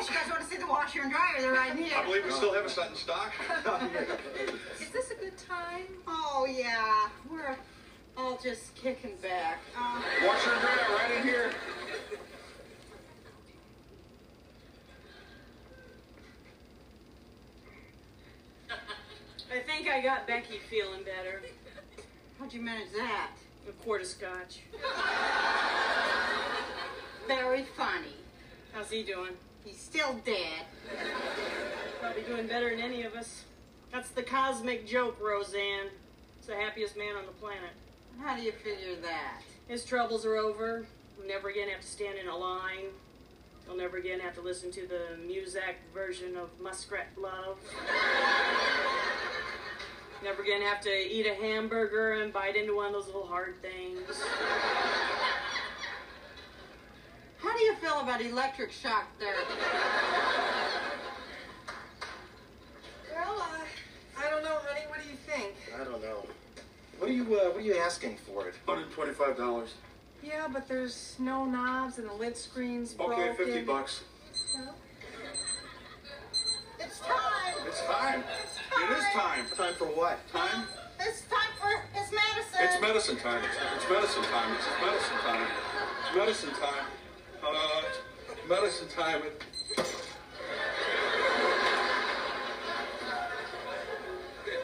Edward! 0.00 0.08
I 0.08 0.08
guess 0.08 0.08
you 0.08 0.14
guys 0.16 0.30
want 0.30 0.42
to 0.42 0.48
see 0.48 0.56
the 0.56 0.66
washer 0.66 1.02
and 1.02 1.10
dryer. 1.10 1.40
They're 1.40 1.52
right 1.52 1.76
here. 1.76 1.92
I 1.96 2.04
believe 2.04 2.24
we 2.24 2.30
still 2.30 2.54
have 2.54 2.64
a 2.64 2.70
set 2.70 2.90
in 2.90 2.96
stock? 2.96 3.32
Is 4.80 4.90
this 4.90 5.10
a 5.10 5.14
good 5.14 5.36
time? 5.36 5.86
Oh, 6.06 6.46
yeah. 6.48 7.08
We're 7.30 7.56
all 8.16 8.38
just 8.42 8.74
kicking 8.74 9.16
back. 9.22 9.60
Uh, 9.76 10.00
Washer 10.26 10.52
and 10.52 10.60
dryer 10.60 10.76
right 10.96 11.10
in 11.18 11.22
here. 11.22 11.50
I 19.52 19.58
think 19.58 19.88
I 19.88 20.00
got 20.00 20.28
Becky 20.28 20.60
feeling 20.70 21.02
better. 21.02 21.42
how'd 22.38 22.52
you 22.52 22.62
manage 22.62 22.92
that? 22.96 23.30
A 23.68 23.72
quart 23.84 24.02
of 24.02 24.06
scotch. 24.06 24.60
Very 27.26 27.64
funny. 27.76 28.14
How's 28.72 28.90
he 28.90 29.02
doing? 29.02 29.32
He's 29.64 29.78
still 29.78 30.14
dead. 30.24 30.64
Probably 32.00 32.22
doing 32.22 32.46
better 32.46 32.70
than 32.70 32.80
any 32.80 33.02
of 33.02 33.14
us. 33.14 33.44
That's 33.92 34.10
the 34.10 34.22
cosmic 34.22 34.86
joke, 34.86 35.18
Roseanne. 35.20 35.88
He's 36.38 36.46
the 36.46 36.56
happiest 36.56 36.96
man 36.96 37.16
on 37.16 37.26
the 37.26 37.32
planet. 37.32 37.70
How 38.20 38.36
do 38.36 38.42
you 38.42 38.52
figure 38.52 38.96
that? 39.02 39.42
His 39.68 39.84
troubles 39.84 40.24
are 40.24 40.36
over. 40.36 40.86
He'll 41.16 41.26
never 41.26 41.48
again 41.48 41.68
have 41.68 41.80
to 41.80 41.86
stand 41.86 42.18
in 42.18 42.28
a 42.28 42.36
line. 42.36 42.86
He'll 43.66 43.76
never 43.76 43.98
again 43.98 44.20
have 44.20 44.34
to 44.34 44.40
listen 44.40 44.70
to 44.72 44.86
the 44.86 45.16
Muzak 45.26 45.76
version 45.94 46.36
of 46.36 46.48
Muskrat 46.60 47.08
Love. 47.16 47.58
never 50.24 50.42
again 50.42 50.62
have 50.62 50.80
to 50.82 50.90
eat 50.90 51.26
a 51.26 51.34
hamburger 51.34 52.14
and 52.14 52.32
bite 52.32 52.56
into 52.56 52.74
one 52.74 52.86
of 52.86 52.92
those 52.92 53.06
little 53.06 53.26
hard 53.26 53.54
things. 53.62 54.00
How 57.42 57.56
do 57.56 57.62
you 57.64 57.74
feel 57.76 58.00
about 58.00 58.20
electric 58.20 58.70
shock 58.72 59.06
therapy? 59.18 59.54
Well, 63.14 63.38
uh, 63.40 64.20
I 64.24 64.30
don't 64.30 64.42
know, 64.44 64.58
honey. 64.66 64.86
What 64.88 65.00
do 65.02 65.08
you 65.08 65.16
think? 65.16 65.54
I 65.74 65.84
don't 65.84 66.02
know. 66.02 66.26
What 66.98 67.10
are 67.10 67.12
you 67.12 67.22
uh, 67.24 67.50
What 67.50 67.56
are 67.56 67.60
you 67.60 67.76
asking 67.76 68.16
for 68.18 68.46
it? 68.48 68.54
Hundred 68.66 68.90
twenty-five 68.92 69.36
dollars. 69.36 69.74
Yeah, 70.22 70.48
but 70.52 70.68
there's 70.68 71.16
no 71.18 71.46
knobs 71.46 71.96
and 71.98 72.08
the 72.08 72.12
lid 72.12 72.36
screen's 72.36 72.94
Okay, 73.00 73.06
broken. 73.28 73.36
fifty 73.36 73.62
bucks. 73.62 74.02
It's 76.78 77.00
time. 77.00 77.54
It's 77.66 77.82
time. 77.86 78.22
It 78.82 78.98
is 78.98 79.04
time. 79.14 79.44
Time 79.56 79.74
for 79.74 79.86
what? 79.86 80.18
Time. 80.32 80.64
It's 81.00 81.22
time 81.22 81.52
for 81.58 81.98
his 81.98 82.10
medicine. 82.12 82.60
It's 82.60 82.80
medicine 82.82 83.16
time. 83.16 83.42
It's, 83.44 83.56
it's 83.76 83.88
medicine 83.90 84.22
time. 84.24 84.52
It's 84.54 84.66
medicine 84.84 85.18
time. 85.24 85.46
It's 86.06 86.16
medicine 86.16 86.50
time. 86.60 86.84
Uh, 87.42 87.82
medicine 88.48 88.88
time. 88.88 89.22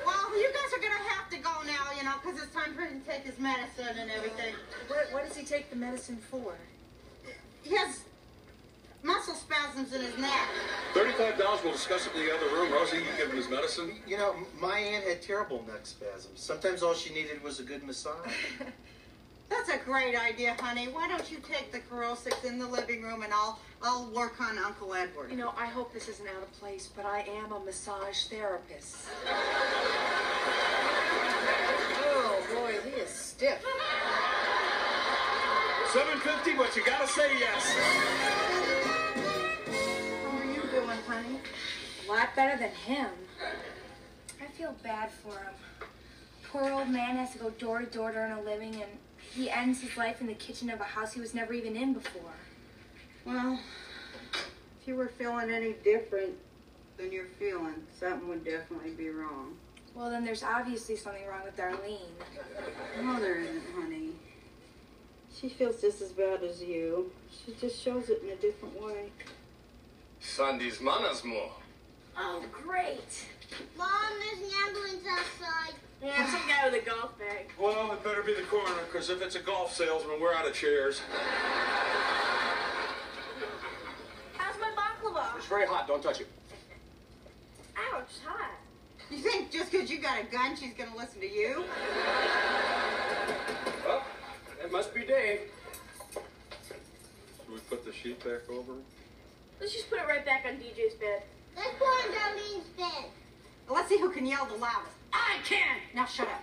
Well, 0.05 0.39
you 0.39 0.51
guys 0.53 0.73
are 0.73 0.83
gonna 0.83 1.09
have 1.09 1.31
to 1.31 1.39
go 1.39 1.51
now, 1.67 1.97
you 1.97 2.05
know, 2.05 2.15
because 2.23 2.43
it's 2.43 2.55
time 2.55 2.75
for 2.75 2.83
him 2.83 3.01
to 3.01 3.07
take 3.07 3.23
his 3.23 3.39
medicine 3.39 3.97
and 3.99 4.11
everything. 4.11 4.55
What, 4.89 5.13
what 5.13 5.27
does 5.27 5.37
he 5.37 5.45
take 5.45 5.71
the 5.71 5.77
medicine 5.77 6.19
for? 6.31 6.55
He 7.63 7.75
has 7.77 8.01
muscle 9.03 9.35
spasms 9.35 9.93
in 9.95 10.03
his 10.03 10.19
neck. 10.19 10.49
Thirty-five 10.93 11.39
dollars. 11.39 11.61
We'll 11.65 11.73
discuss 11.73 12.07
it 12.07 12.15
in 12.15 12.27
the 12.27 12.35
other 12.35 12.47
room. 12.55 12.73
Rosie, 12.73 12.99
you 12.99 13.05
give 13.17 13.31
him 13.31 13.37
his 13.37 13.49
medicine. 13.49 14.01
You 14.07 14.19
know, 14.19 14.35
my 14.61 14.79
aunt 14.79 15.05
had 15.05 15.23
terrible 15.23 15.65
neck 15.67 15.85
spasms. 15.85 16.41
Sometimes 16.41 16.83
all 16.83 16.95
she 16.95 17.13
needed 17.15 17.43
was 17.43 17.59
a 17.61 17.63
good 17.63 17.85
massage. 17.85 18.33
That's 19.49 19.69
a 19.69 19.79
great 19.85 20.17
idea, 20.17 20.57
honey. 20.61 20.89
Why 20.89 21.09
don't 21.09 21.31
you 21.31 21.39
take 21.39 21.71
the 21.73 21.79
Corosics 21.81 22.45
in 22.45 22.59
the 22.59 22.67
living 22.67 23.03
room 23.03 23.23
and 23.23 23.33
I'll 23.33 23.59
I'll 23.83 24.07
work 24.07 24.41
on 24.41 24.59
Uncle 24.59 24.95
Edward. 24.95 25.31
You 25.31 25.37
know, 25.37 25.53
I 25.57 25.67
hope 25.67 25.93
this 25.93 26.09
isn't 26.09 26.27
out 26.27 26.43
of 26.43 26.53
place, 26.53 26.89
but 26.95 27.05
I 27.05 27.21
am 27.21 27.53
a 27.53 27.61
massage 27.61 28.25
therapist. 28.25 29.07
Oh 32.09 32.41
boy, 32.55 32.75
he 32.89 32.97
is 33.01 33.11
stiff. 33.11 33.63
Seven 35.93 36.19
fifty, 36.21 36.55
but 36.57 36.75
you 36.77 36.85
gotta 36.85 37.07
say 37.07 37.39
yes. 37.39 37.77
How 40.25 40.37
are 40.37 40.45
you 40.45 40.63
doing, 40.71 40.99
honey? 41.07 41.39
A 42.07 42.11
lot 42.11 42.35
better 42.35 42.59
than 42.59 42.71
him. 42.71 43.11
I 44.43 44.47
feel 44.59 44.75
bad 44.83 45.11
for 45.11 45.39
him. 45.39 45.55
Poor 46.51 46.71
old 46.73 46.89
man 46.89 47.17
has 47.17 47.33
to 47.33 47.39
go 47.39 47.51
door 47.51 47.79
to 47.81 47.87
door 47.87 48.11
to 48.13 48.19
earn 48.19 48.33
a 48.33 48.43
living, 48.43 48.75
and 48.75 48.91
he 49.37 49.51
ends 49.51 49.83
his 49.83 49.97
life 49.97 50.21
in 50.21 50.27
the 50.27 50.35
kitchen 50.35 50.71
of 50.71 50.81
a 50.81 50.85
house 50.85 51.13
he 51.13 51.21
was 51.21 51.35
never 51.35 51.53
even 51.53 51.77
in 51.77 51.93
before. 51.93 52.33
Well, 53.25 53.61
if 54.81 54.89
you 54.89 54.97
were 54.97 55.09
feeling 55.09 55.51
any 55.51 55.75
different 55.85 56.35
than 56.97 57.13
you're 57.13 57.27
feeling, 57.39 57.75
something 57.99 58.29
would 58.29 58.45
definitely 58.45 58.93
be 58.93 59.11
wrong. 59.11 59.55
Well, 59.95 60.11
then 60.11 60.25
there's 60.25 60.43
obviously 60.43 60.97
something 60.97 61.27
wrong 61.27 61.43
with 61.45 61.57
Darlene. 61.57 62.01
No, 63.03 63.21
there 63.21 63.41
isn't, 63.41 63.63
honey. 63.75 64.11
She 65.39 65.51
feels 65.51 65.81
just 65.81 66.01
as 66.01 66.13
bad 66.13 66.43
as 66.43 66.63
you. 66.63 67.11
She 67.31 67.53
just 67.61 67.83
shows 67.83 68.09
it 68.09 68.23
in 68.23 68.31
a 68.31 68.37
different 68.37 68.81
way. 68.81 69.11
Sunday's 70.21 70.81
manners 70.81 71.25
more. 71.25 71.53
Oh, 72.17 72.43
great. 72.51 73.27
Mom, 73.77 73.89
there's 74.19 74.39
an 74.39 74.51
ambulance 74.67 75.07
outside. 75.09 75.75
Yeah, 76.03 76.27
some 76.31 76.47
guy 76.49 76.69
with 76.69 76.83
a 76.83 76.85
golf 76.85 77.19
bag. 77.19 77.51
Well, 77.59 77.93
it 77.93 78.03
better 78.05 78.23
be 78.23 78.35
the 78.35 78.43
coroner, 78.43 78.83
because 78.91 79.11
if 79.11 79.23
it's 79.23 79.35
a 79.35 79.41
golf 79.41 79.75
salesman, 79.75 80.21
we're 80.21 80.35
out 80.35 80.47
of 80.47 80.55
chairs. 80.55 81.01
How's 84.37 84.61
my 84.61 84.71
baklava? 84.71 85.37
It's 85.37 85.47
very 85.47 85.67
hot. 85.67 85.87
Don't 85.89 86.03
touch 86.03 86.21
it. 86.21 86.29
Ouch, 87.77 88.19
hot. 88.25 88.51
You 89.11 89.19
think 89.19 89.51
just 89.53 89.71
because 89.71 89.91
you 89.91 89.99
got 90.01 90.21
a 90.21 90.25
gun, 90.25 90.57
she's 90.57 90.75
gonna 90.75 90.97
listen 90.97 91.21
to 91.21 91.31
you? 91.33 91.65
Oh, 93.87 94.03
it 94.63 94.73
must 94.73 94.93
be 94.95 95.05
Dave. 95.05 95.41
Should 96.13 97.53
we 97.53 97.59
put 97.71 97.85
the 97.85 97.93
sheet 97.93 98.19
back 98.25 98.49
over? 98.51 98.75
Let's 99.61 99.73
just 99.73 99.89
put 99.89 100.01
it 100.01 100.07
right 100.07 100.25
back 100.25 100.45
on 100.47 100.55
DJ's 100.55 100.95
bed. 100.95 101.23
Let's 101.57 101.71
put 101.79 101.87
it 101.87 102.09
on 102.09 102.15
Darlene's 102.15 102.69
bed. 102.77 103.11
Let's 103.69 103.89
see 103.89 103.99
who 103.99 104.11
can 104.11 104.27
yell 104.27 104.47
the 104.47 104.55
loudest. 104.57 104.93
I 105.13 105.39
can. 105.45 105.77
Now 105.95 106.07
shut 106.07 106.29
up. 106.29 106.43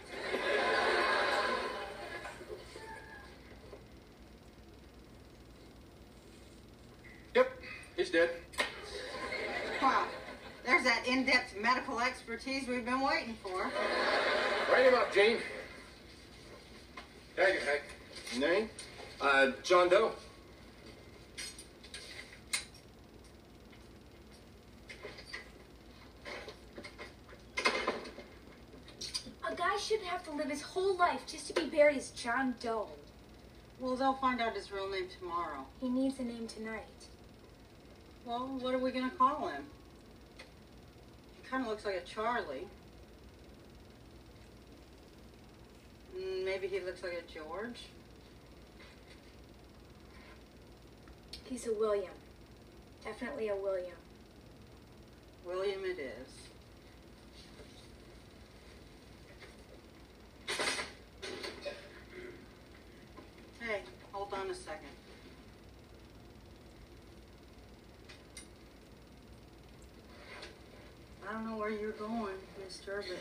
Yep, 7.36 7.62
he's 7.98 8.10
dead. 8.12 8.30
Wow, 9.82 10.06
there's 10.66 10.84
that 10.84 11.08
in-depth 11.08 11.56
medical 11.60 12.00
expertise 12.00 12.68
we've 12.68 12.86
been 12.86 13.02
waiting 13.02 13.36
for. 13.42 13.72
Write 14.72 14.86
him 14.86 14.94
up, 14.94 15.12
Gene. 15.14 15.38
Hey, 17.36 17.58
hey. 17.66 18.40
Name? 18.40 18.70
Uh, 19.20 19.52
John 19.64 19.90
Doe. 19.90 20.12
A 29.46 29.56
guy 29.56 29.78
shouldn't 29.78 30.08
have 30.08 30.24
to 30.24 30.33
live 30.44 30.52
his 30.52 30.62
whole 30.62 30.98
life 30.98 31.22
just 31.26 31.48
to 31.48 31.54
be 31.54 31.68
buried 31.70 31.98
as 31.98 32.12
John 32.12 32.56
Doe. 32.60 32.88
Well, 33.80 33.96
they'll 33.96 34.14
find 34.14 34.42
out 34.42 34.56
his 34.56 34.72
real 34.72 34.90
name 34.90 35.08
tomorrow. 35.20 35.66
He 35.80 35.90
needs 35.90 36.20
a 36.20 36.24
name 36.24 36.48
tonight. 36.48 36.84
Well, 38.26 38.58
what 38.60 38.74
are 38.74 38.80
we 38.80 38.92
gonna 38.92 39.12
call 39.18 39.48
him? 39.48 39.64
He 41.42 41.48
kind 41.50 41.64
of 41.64 41.70
looks 41.70 41.86
like 41.86 41.96
a 41.96 42.02
Charlie. 42.02 42.68
Mm, 46.18 46.44
Maybe 46.46 46.68
he 46.68 46.80
looks 46.82 47.04
like 47.04 47.14
a 47.14 47.34
George. 47.34 47.80
He's 51.46 51.68
a 51.68 51.74
William. 51.74 52.14
Definitely 53.04 53.50
a 53.50 53.56
William. 53.56 53.98
William 55.46 55.82
it 55.86 56.00
is. 56.00 56.44
Hey, 63.66 63.82
hold 64.12 64.34
on 64.34 64.50
a 64.50 64.54
second. 64.54 64.90
I 71.34 71.36
don't 71.38 71.50
know 71.50 71.58
where 71.58 71.72
you're 71.72 71.94
going, 71.94 72.36
mister, 72.64 73.04
but 73.08 73.18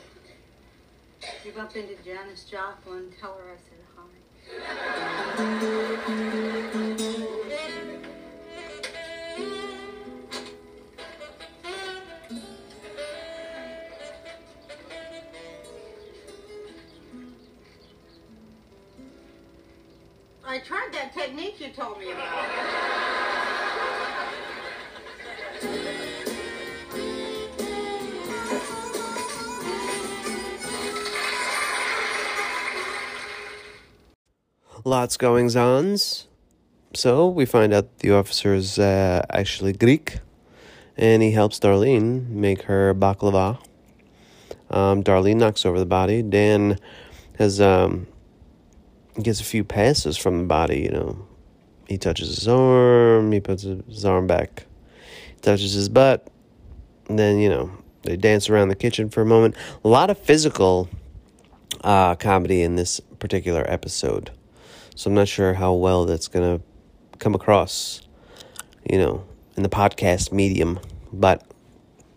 you 1.46 1.52
bump 1.52 1.74
into 1.76 1.94
Janis 2.04 2.44
Joplin, 2.44 3.10
tell 3.18 3.38
her 3.38 3.44
I 3.50 3.56
said 3.56 3.78
hi. 3.96 4.04
I 20.44 20.58
tried 20.58 20.90
that 20.92 21.14
technique 21.14 21.58
you 21.60 21.70
told 21.70 21.98
me 21.98 22.12
about. 22.12 22.51
Lots 34.84 35.16
goings 35.16 35.56
ons. 35.56 36.28
So 36.94 37.28
we 37.28 37.46
find 37.46 37.72
out 37.72 37.98
the 37.98 38.12
officer 38.12 38.54
is 38.54 38.78
uh, 38.78 39.24
actually 39.30 39.72
Greek, 39.72 40.18
and 40.96 41.22
he 41.22 41.30
helps 41.30 41.58
Darlene 41.58 42.28
make 42.28 42.62
her 42.62 42.94
baklava. 42.94 43.58
Um, 44.70 45.02
Darlene 45.02 45.36
knocks 45.36 45.64
over 45.64 45.78
the 45.78 45.86
body. 45.86 46.22
Dan 46.22 46.78
has 47.38 47.60
um, 47.60 48.06
gets 49.22 49.40
a 49.40 49.44
few 49.44 49.64
passes 49.64 50.18
from 50.18 50.40
the 50.40 50.44
body. 50.44 50.80
You 50.80 50.90
know, 50.90 51.26
he 51.88 51.96
touches 51.96 52.28
his 52.28 52.48
arm. 52.48 53.32
He 53.32 53.40
puts 53.40 53.62
his 53.62 54.04
arm 54.04 54.26
back. 54.26 54.66
He 55.34 55.40
touches 55.40 55.72
his 55.72 55.88
butt. 55.88 56.28
And 57.08 57.18
then 57.18 57.38
you 57.38 57.48
know 57.48 57.70
they 58.02 58.16
dance 58.16 58.50
around 58.50 58.68
the 58.68 58.76
kitchen 58.76 59.08
for 59.08 59.22
a 59.22 59.26
moment. 59.26 59.56
A 59.82 59.88
lot 59.88 60.10
of 60.10 60.18
physical 60.18 60.90
uh, 61.82 62.16
comedy 62.16 62.62
in 62.62 62.76
this 62.76 63.00
particular 63.18 63.64
episode. 63.66 64.30
So 64.94 65.08
I'm 65.08 65.14
not 65.14 65.28
sure 65.28 65.54
how 65.54 65.72
well 65.72 66.04
that's 66.04 66.28
gonna 66.28 66.60
come 67.18 67.34
across, 67.34 68.02
you 68.88 68.98
know, 68.98 69.24
in 69.56 69.62
the 69.62 69.68
podcast 69.68 70.32
medium. 70.32 70.78
But 71.12 71.44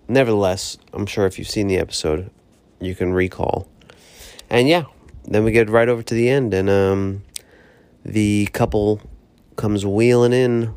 nevertheless, 0.07 0.77
I'm 0.93 1.05
sure 1.05 1.25
if 1.25 1.37
you've 1.39 1.49
seen 1.49 1.67
the 1.67 1.77
episode, 1.77 2.29
you 2.79 2.95
can 2.95 3.13
recall. 3.13 3.67
And 4.49 4.67
yeah, 4.67 4.85
then 5.25 5.43
we 5.43 5.51
get 5.51 5.69
right 5.69 5.89
over 5.89 6.03
to 6.03 6.13
the 6.13 6.29
end, 6.29 6.53
and 6.53 6.69
um, 6.69 7.23
the 8.03 8.47
couple 8.47 9.01
comes 9.55 9.85
wheeling 9.85 10.33
in 10.33 10.73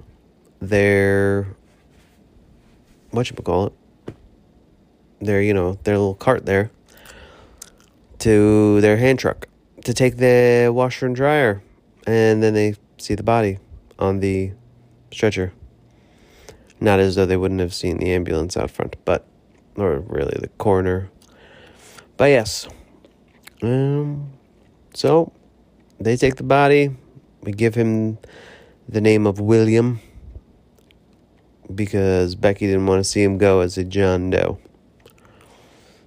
their 0.60 1.54
what 3.10 3.30
you 3.30 3.36
call 3.36 3.66
it, 3.66 4.14
their 5.20 5.42
you 5.42 5.54
know 5.54 5.78
their 5.84 5.96
little 5.98 6.14
cart 6.14 6.46
there 6.46 6.70
to 8.18 8.80
their 8.80 8.96
hand 8.96 9.18
truck 9.18 9.48
to 9.84 9.94
take 9.94 10.16
the 10.16 10.70
washer 10.74 11.06
and 11.06 11.16
dryer, 11.16 11.62
and 12.08 12.42
then 12.42 12.54
they 12.54 12.74
see 12.96 13.14
the 13.14 13.22
body 13.22 13.58
on 13.98 14.20
the 14.20 14.52
stretcher. 15.12 15.52
Not 16.80 17.00
as 17.00 17.16
though 17.16 17.26
they 17.26 17.36
wouldn't 17.36 17.60
have 17.60 17.74
seen 17.74 17.98
the 17.98 18.12
ambulance 18.12 18.56
out 18.56 18.70
front, 18.70 18.96
but 19.04 19.26
or 19.76 19.98
really 20.00 20.36
the 20.40 20.48
coroner. 20.48 21.10
But 22.16 22.30
yes. 22.30 22.66
Um 23.62 24.30
so 24.94 25.32
they 26.00 26.16
take 26.16 26.36
the 26.36 26.44
body, 26.44 26.96
we 27.42 27.52
give 27.52 27.74
him 27.74 28.18
the 28.88 29.00
name 29.00 29.26
of 29.26 29.38
William 29.38 30.00
because 31.74 32.34
Becky 32.34 32.66
didn't 32.66 32.86
want 32.86 33.00
to 33.00 33.04
see 33.04 33.22
him 33.22 33.36
go 33.36 33.60
as 33.60 33.76
a 33.76 33.84
John 33.84 34.30
Doe. 34.30 34.58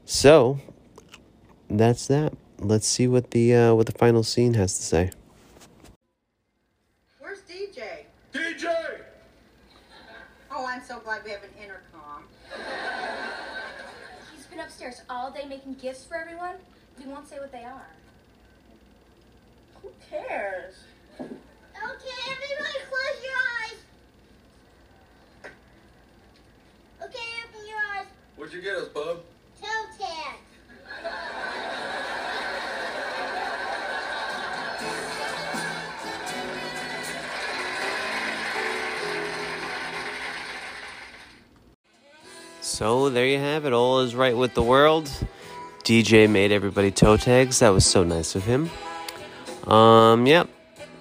So 0.05 0.59
that's 1.69 2.07
that. 2.07 2.33
Let's 2.57 2.87
see 2.87 3.07
what 3.07 3.31
the 3.31 3.55
uh, 3.55 3.73
what 3.75 3.85
the 3.85 3.91
final 3.91 4.23
scene 4.23 4.55
has 4.55 4.77
to 4.77 4.83
say. 4.83 5.11
Where's 7.19 7.39
DJ? 7.41 8.05
DJ! 8.33 9.01
Oh, 10.51 10.60
I'm 10.71 10.81
so 10.85 10.99
glad 10.99 11.25
we 11.25 11.31
have 11.31 11.43
an 11.43 11.49
intercom. 11.61 12.23
He's 14.33 14.45
been 14.45 14.59
upstairs 14.59 15.01
all 15.09 15.29
day 15.29 15.45
making 15.45 15.73
gifts 15.73 16.05
for 16.05 16.15
everyone. 16.15 16.55
We 16.97 17.11
won't 17.11 17.27
say 17.27 17.39
what 17.39 17.51
they 17.51 17.65
are. 17.65 17.89
Who 19.81 19.89
cares? 20.09 20.75
Okay, 21.19 21.29
everybody 22.31 22.79
close 22.87 23.19
your 23.21 23.35
eyes. 23.59 23.79
Okay, 27.03 27.27
open 27.49 27.67
your 27.67 27.77
eyes. 27.97 28.07
What'd 28.37 28.53
you 28.53 28.61
get 28.61 28.77
us, 28.77 28.87
bub? 28.87 29.23
Toe 29.61 29.85
tag. 29.99 30.37
So 42.81 43.11
there 43.11 43.27
you 43.27 43.37
have 43.37 43.65
it. 43.65 43.73
All 43.73 43.99
is 43.99 44.15
right 44.15 44.35
with 44.35 44.55
the 44.55 44.63
world. 44.63 45.07
DJ 45.83 46.27
made 46.27 46.51
everybody 46.51 46.89
toe 46.89 47.15
tags. 47.15 47.59
That 47.59 47.69
was 47.69 47.85
so 47.85 48.03
nice 48.03 48.33
of 48.33 48.43
him. 48.43 48.71
Um, 49.71 50.25
yep. 50.25 50.49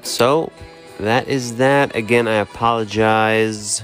So 0.02 0.52
that 0.98 1.26
is 1.26 1.56
that. 1.56 1.96
Again, 1.96 2.28
I 2.28 2.34
apologize 2.34 3.82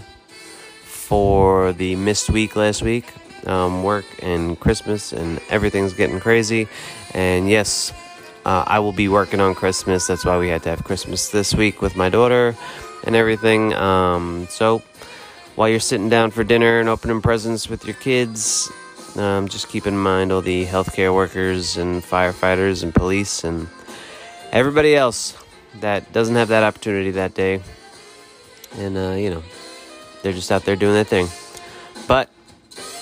for 0.84 1.72
the 1.72 1.96
missed 1.96 2.28
week 2.28 2.54
last 2.54 2.82
week. 2.82 3.14
Um, 3.46 3.82
work 3.82 4.04
and 4.22 4.60
Christmas 4.60 5.14
and 5.14 5.40
everything's 5.48 5.94
getting 5.94 6.20
crazy. 6.20 6.68
And 7.14 7.48
yes, 7.48 7.94
uh, 8.44 8.64
I 8.66 8.78
will 8.80 8.92
be 8.92 9.08
working 9.08 9.40
on 9.40 9.54
Christmas. 9.54 10.06
That's 10.06 10.26
why 10.26 10.36
we 10.36 10.50
had 10.50 10.62
to 10.64 10.68
have 10.68 10.84
Christmas 10.84 11.30
this 11.30 11.54
week 11.54 11.80
with 11.80 11.96
my 11.96 12.10
daughter 12.10 12.54
and 13.04 13.16
everything. 13.16 13.72
Um, 13.72 14.48
so 14.50 14.82
while 15.56 15.68
you're 15.68 15.80
sitting 15.80 16.08
down 16.08 16.30
for 16.30 16.44
dinner 16.44 16.78
and 16.80 16.88
opening 16.88 17.20
presents 17.20 17.68
with 17.68 17.84
your 17.84 17.94
kids, 17.94 18.70
um, 19.16 19.48
just 19.48 19.68
keep 19.68 19.86
in 19.86 19.96
mind 19.96 20.30
all 20.30 20.42
the 20.42 20.66
healthcare 20.66 21.14
workers 21.14 21.78
and 21.78 22.02
firefighters 22.02 22.82
and 22.82 22.94
police 22.94 23.42
and 23.42 23.66
everybody 24.52 24.94
else 24.94 25.36
that 25.80 26.12
doesn't 26.12 26.36
have 26.36 26.48
that 26.48 26.62
opportunity 26.62 27.10
that 27.12 27.34
day. 27.34 27.62
And, 28.76 28.96
uh, 28.96 29.12
you 29.12 29.30
know, 29.30 29.42
they're 30.22 30.34
just 30.34 30.52
out 30.52 30.64
there 30.64 30.76
doing 30.76 30.92
their 30.92 31.04
thing. 31.04 31.28
But 32.06 32.28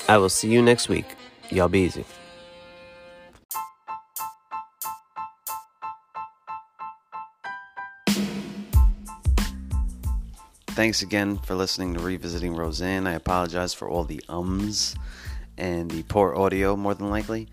I 0.09 0.19
will 0.19 0.29
see 0.29 0.49
you 0.49 0.62
next 0.62 0.88
week. 0.88 1.07
Y'all 1.51 1.69
be 1.69 1.81
easy. 1.81 2.05
Thanks 10.74 11.02
again 11.02 11.38
for 11.38 11.54
listening 11.54 11.94
to 11.94 12.00
Revisiting 12.00 12.56
Roseanne. 12.56 13.06
I 13.06 13.12
apologize 13.12 13.72
for 13.72 13.88
all 13.88 14.02
the 14.02 14.20
ums 14.28 14.96
and 15.56 15.88
the 15.88 16.02
poor 16.02 16.34
audio, 16.34 16.74
more 16.74 16.94
than 16.94 17.10
likely. 17.10 17.46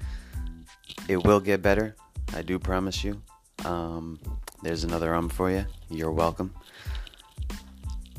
It 1.08 1.24
will 1.24 1.40
get 1.40 1.62
better. 1.62 1.96
I 2.34 2.42
do 2.42 2.58
promise 2.58 3.04
you. 3.04 3.22
Um, 3.64 4.20
there's 4.64 4.84
another 4.84 5.14
um 5.14 5.30
for 5.30 5.52
you. 5.52 5.68
You're 5.92 6.12
welcome. 6.12 6.52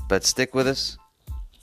But 0.08 0.24
stick 0.24 0.54
with 0.54 0.68
us 0.68 0.96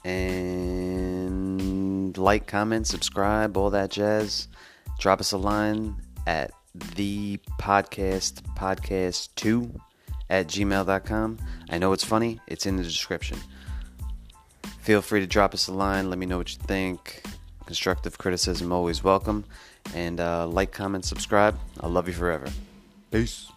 and 0.04 2.18
like, 2.18 2.46
comment, 2.46 2.88
subscribe, 2.88 3.56
all 3.56 3.70
that 3.70 3.90
jazz. 3.90 4.50
Drop 5.00 5.22
us 5.22 5.32
a 5.32 5.38
line 5.38 5.96
at 6.28 6.52
the 6.76 7.40
podcast 7.58 8.42
podcast 8.58 9.30
2 9.36 9.80
at 10.30 10.48
gmail.com. 10.48 11.40
I 11.70 11.78
know 11.78 11.94
it's 11.94 12.04
funny, 12.04 12.40
it's 12.48 12.66
in 12.66 12.78
the 12.78 12.84
description. 12.84 13.38
Feel 14.82 15.02
free 15.02 15.20
to 15.20 15.28
drop 15.28 15.54
us 15.54 15.68
a 15.68 15.74
line. 15.74 16.10
Let 16.10 16.18
me 16.18 16.26
know 16.26 16.38
what 16.38 16.52
you 16.52 16.58
think. 16.66 17.22
Constructive 17.66 18.18
criticism 18.18 18.72
always 18.72 19.04
welcome. 19.04 19.46
And 19.94 20.20
uh, 20.20 20.48
like, 20.48 20.72
comment, 20.72 21.06
subscribe. 21.06 21.58
I'll 21.80 21.90
love 21.90 22.08
you 22.08 22.14
forever. 22.14 22.48
Peace. 23.12 23.52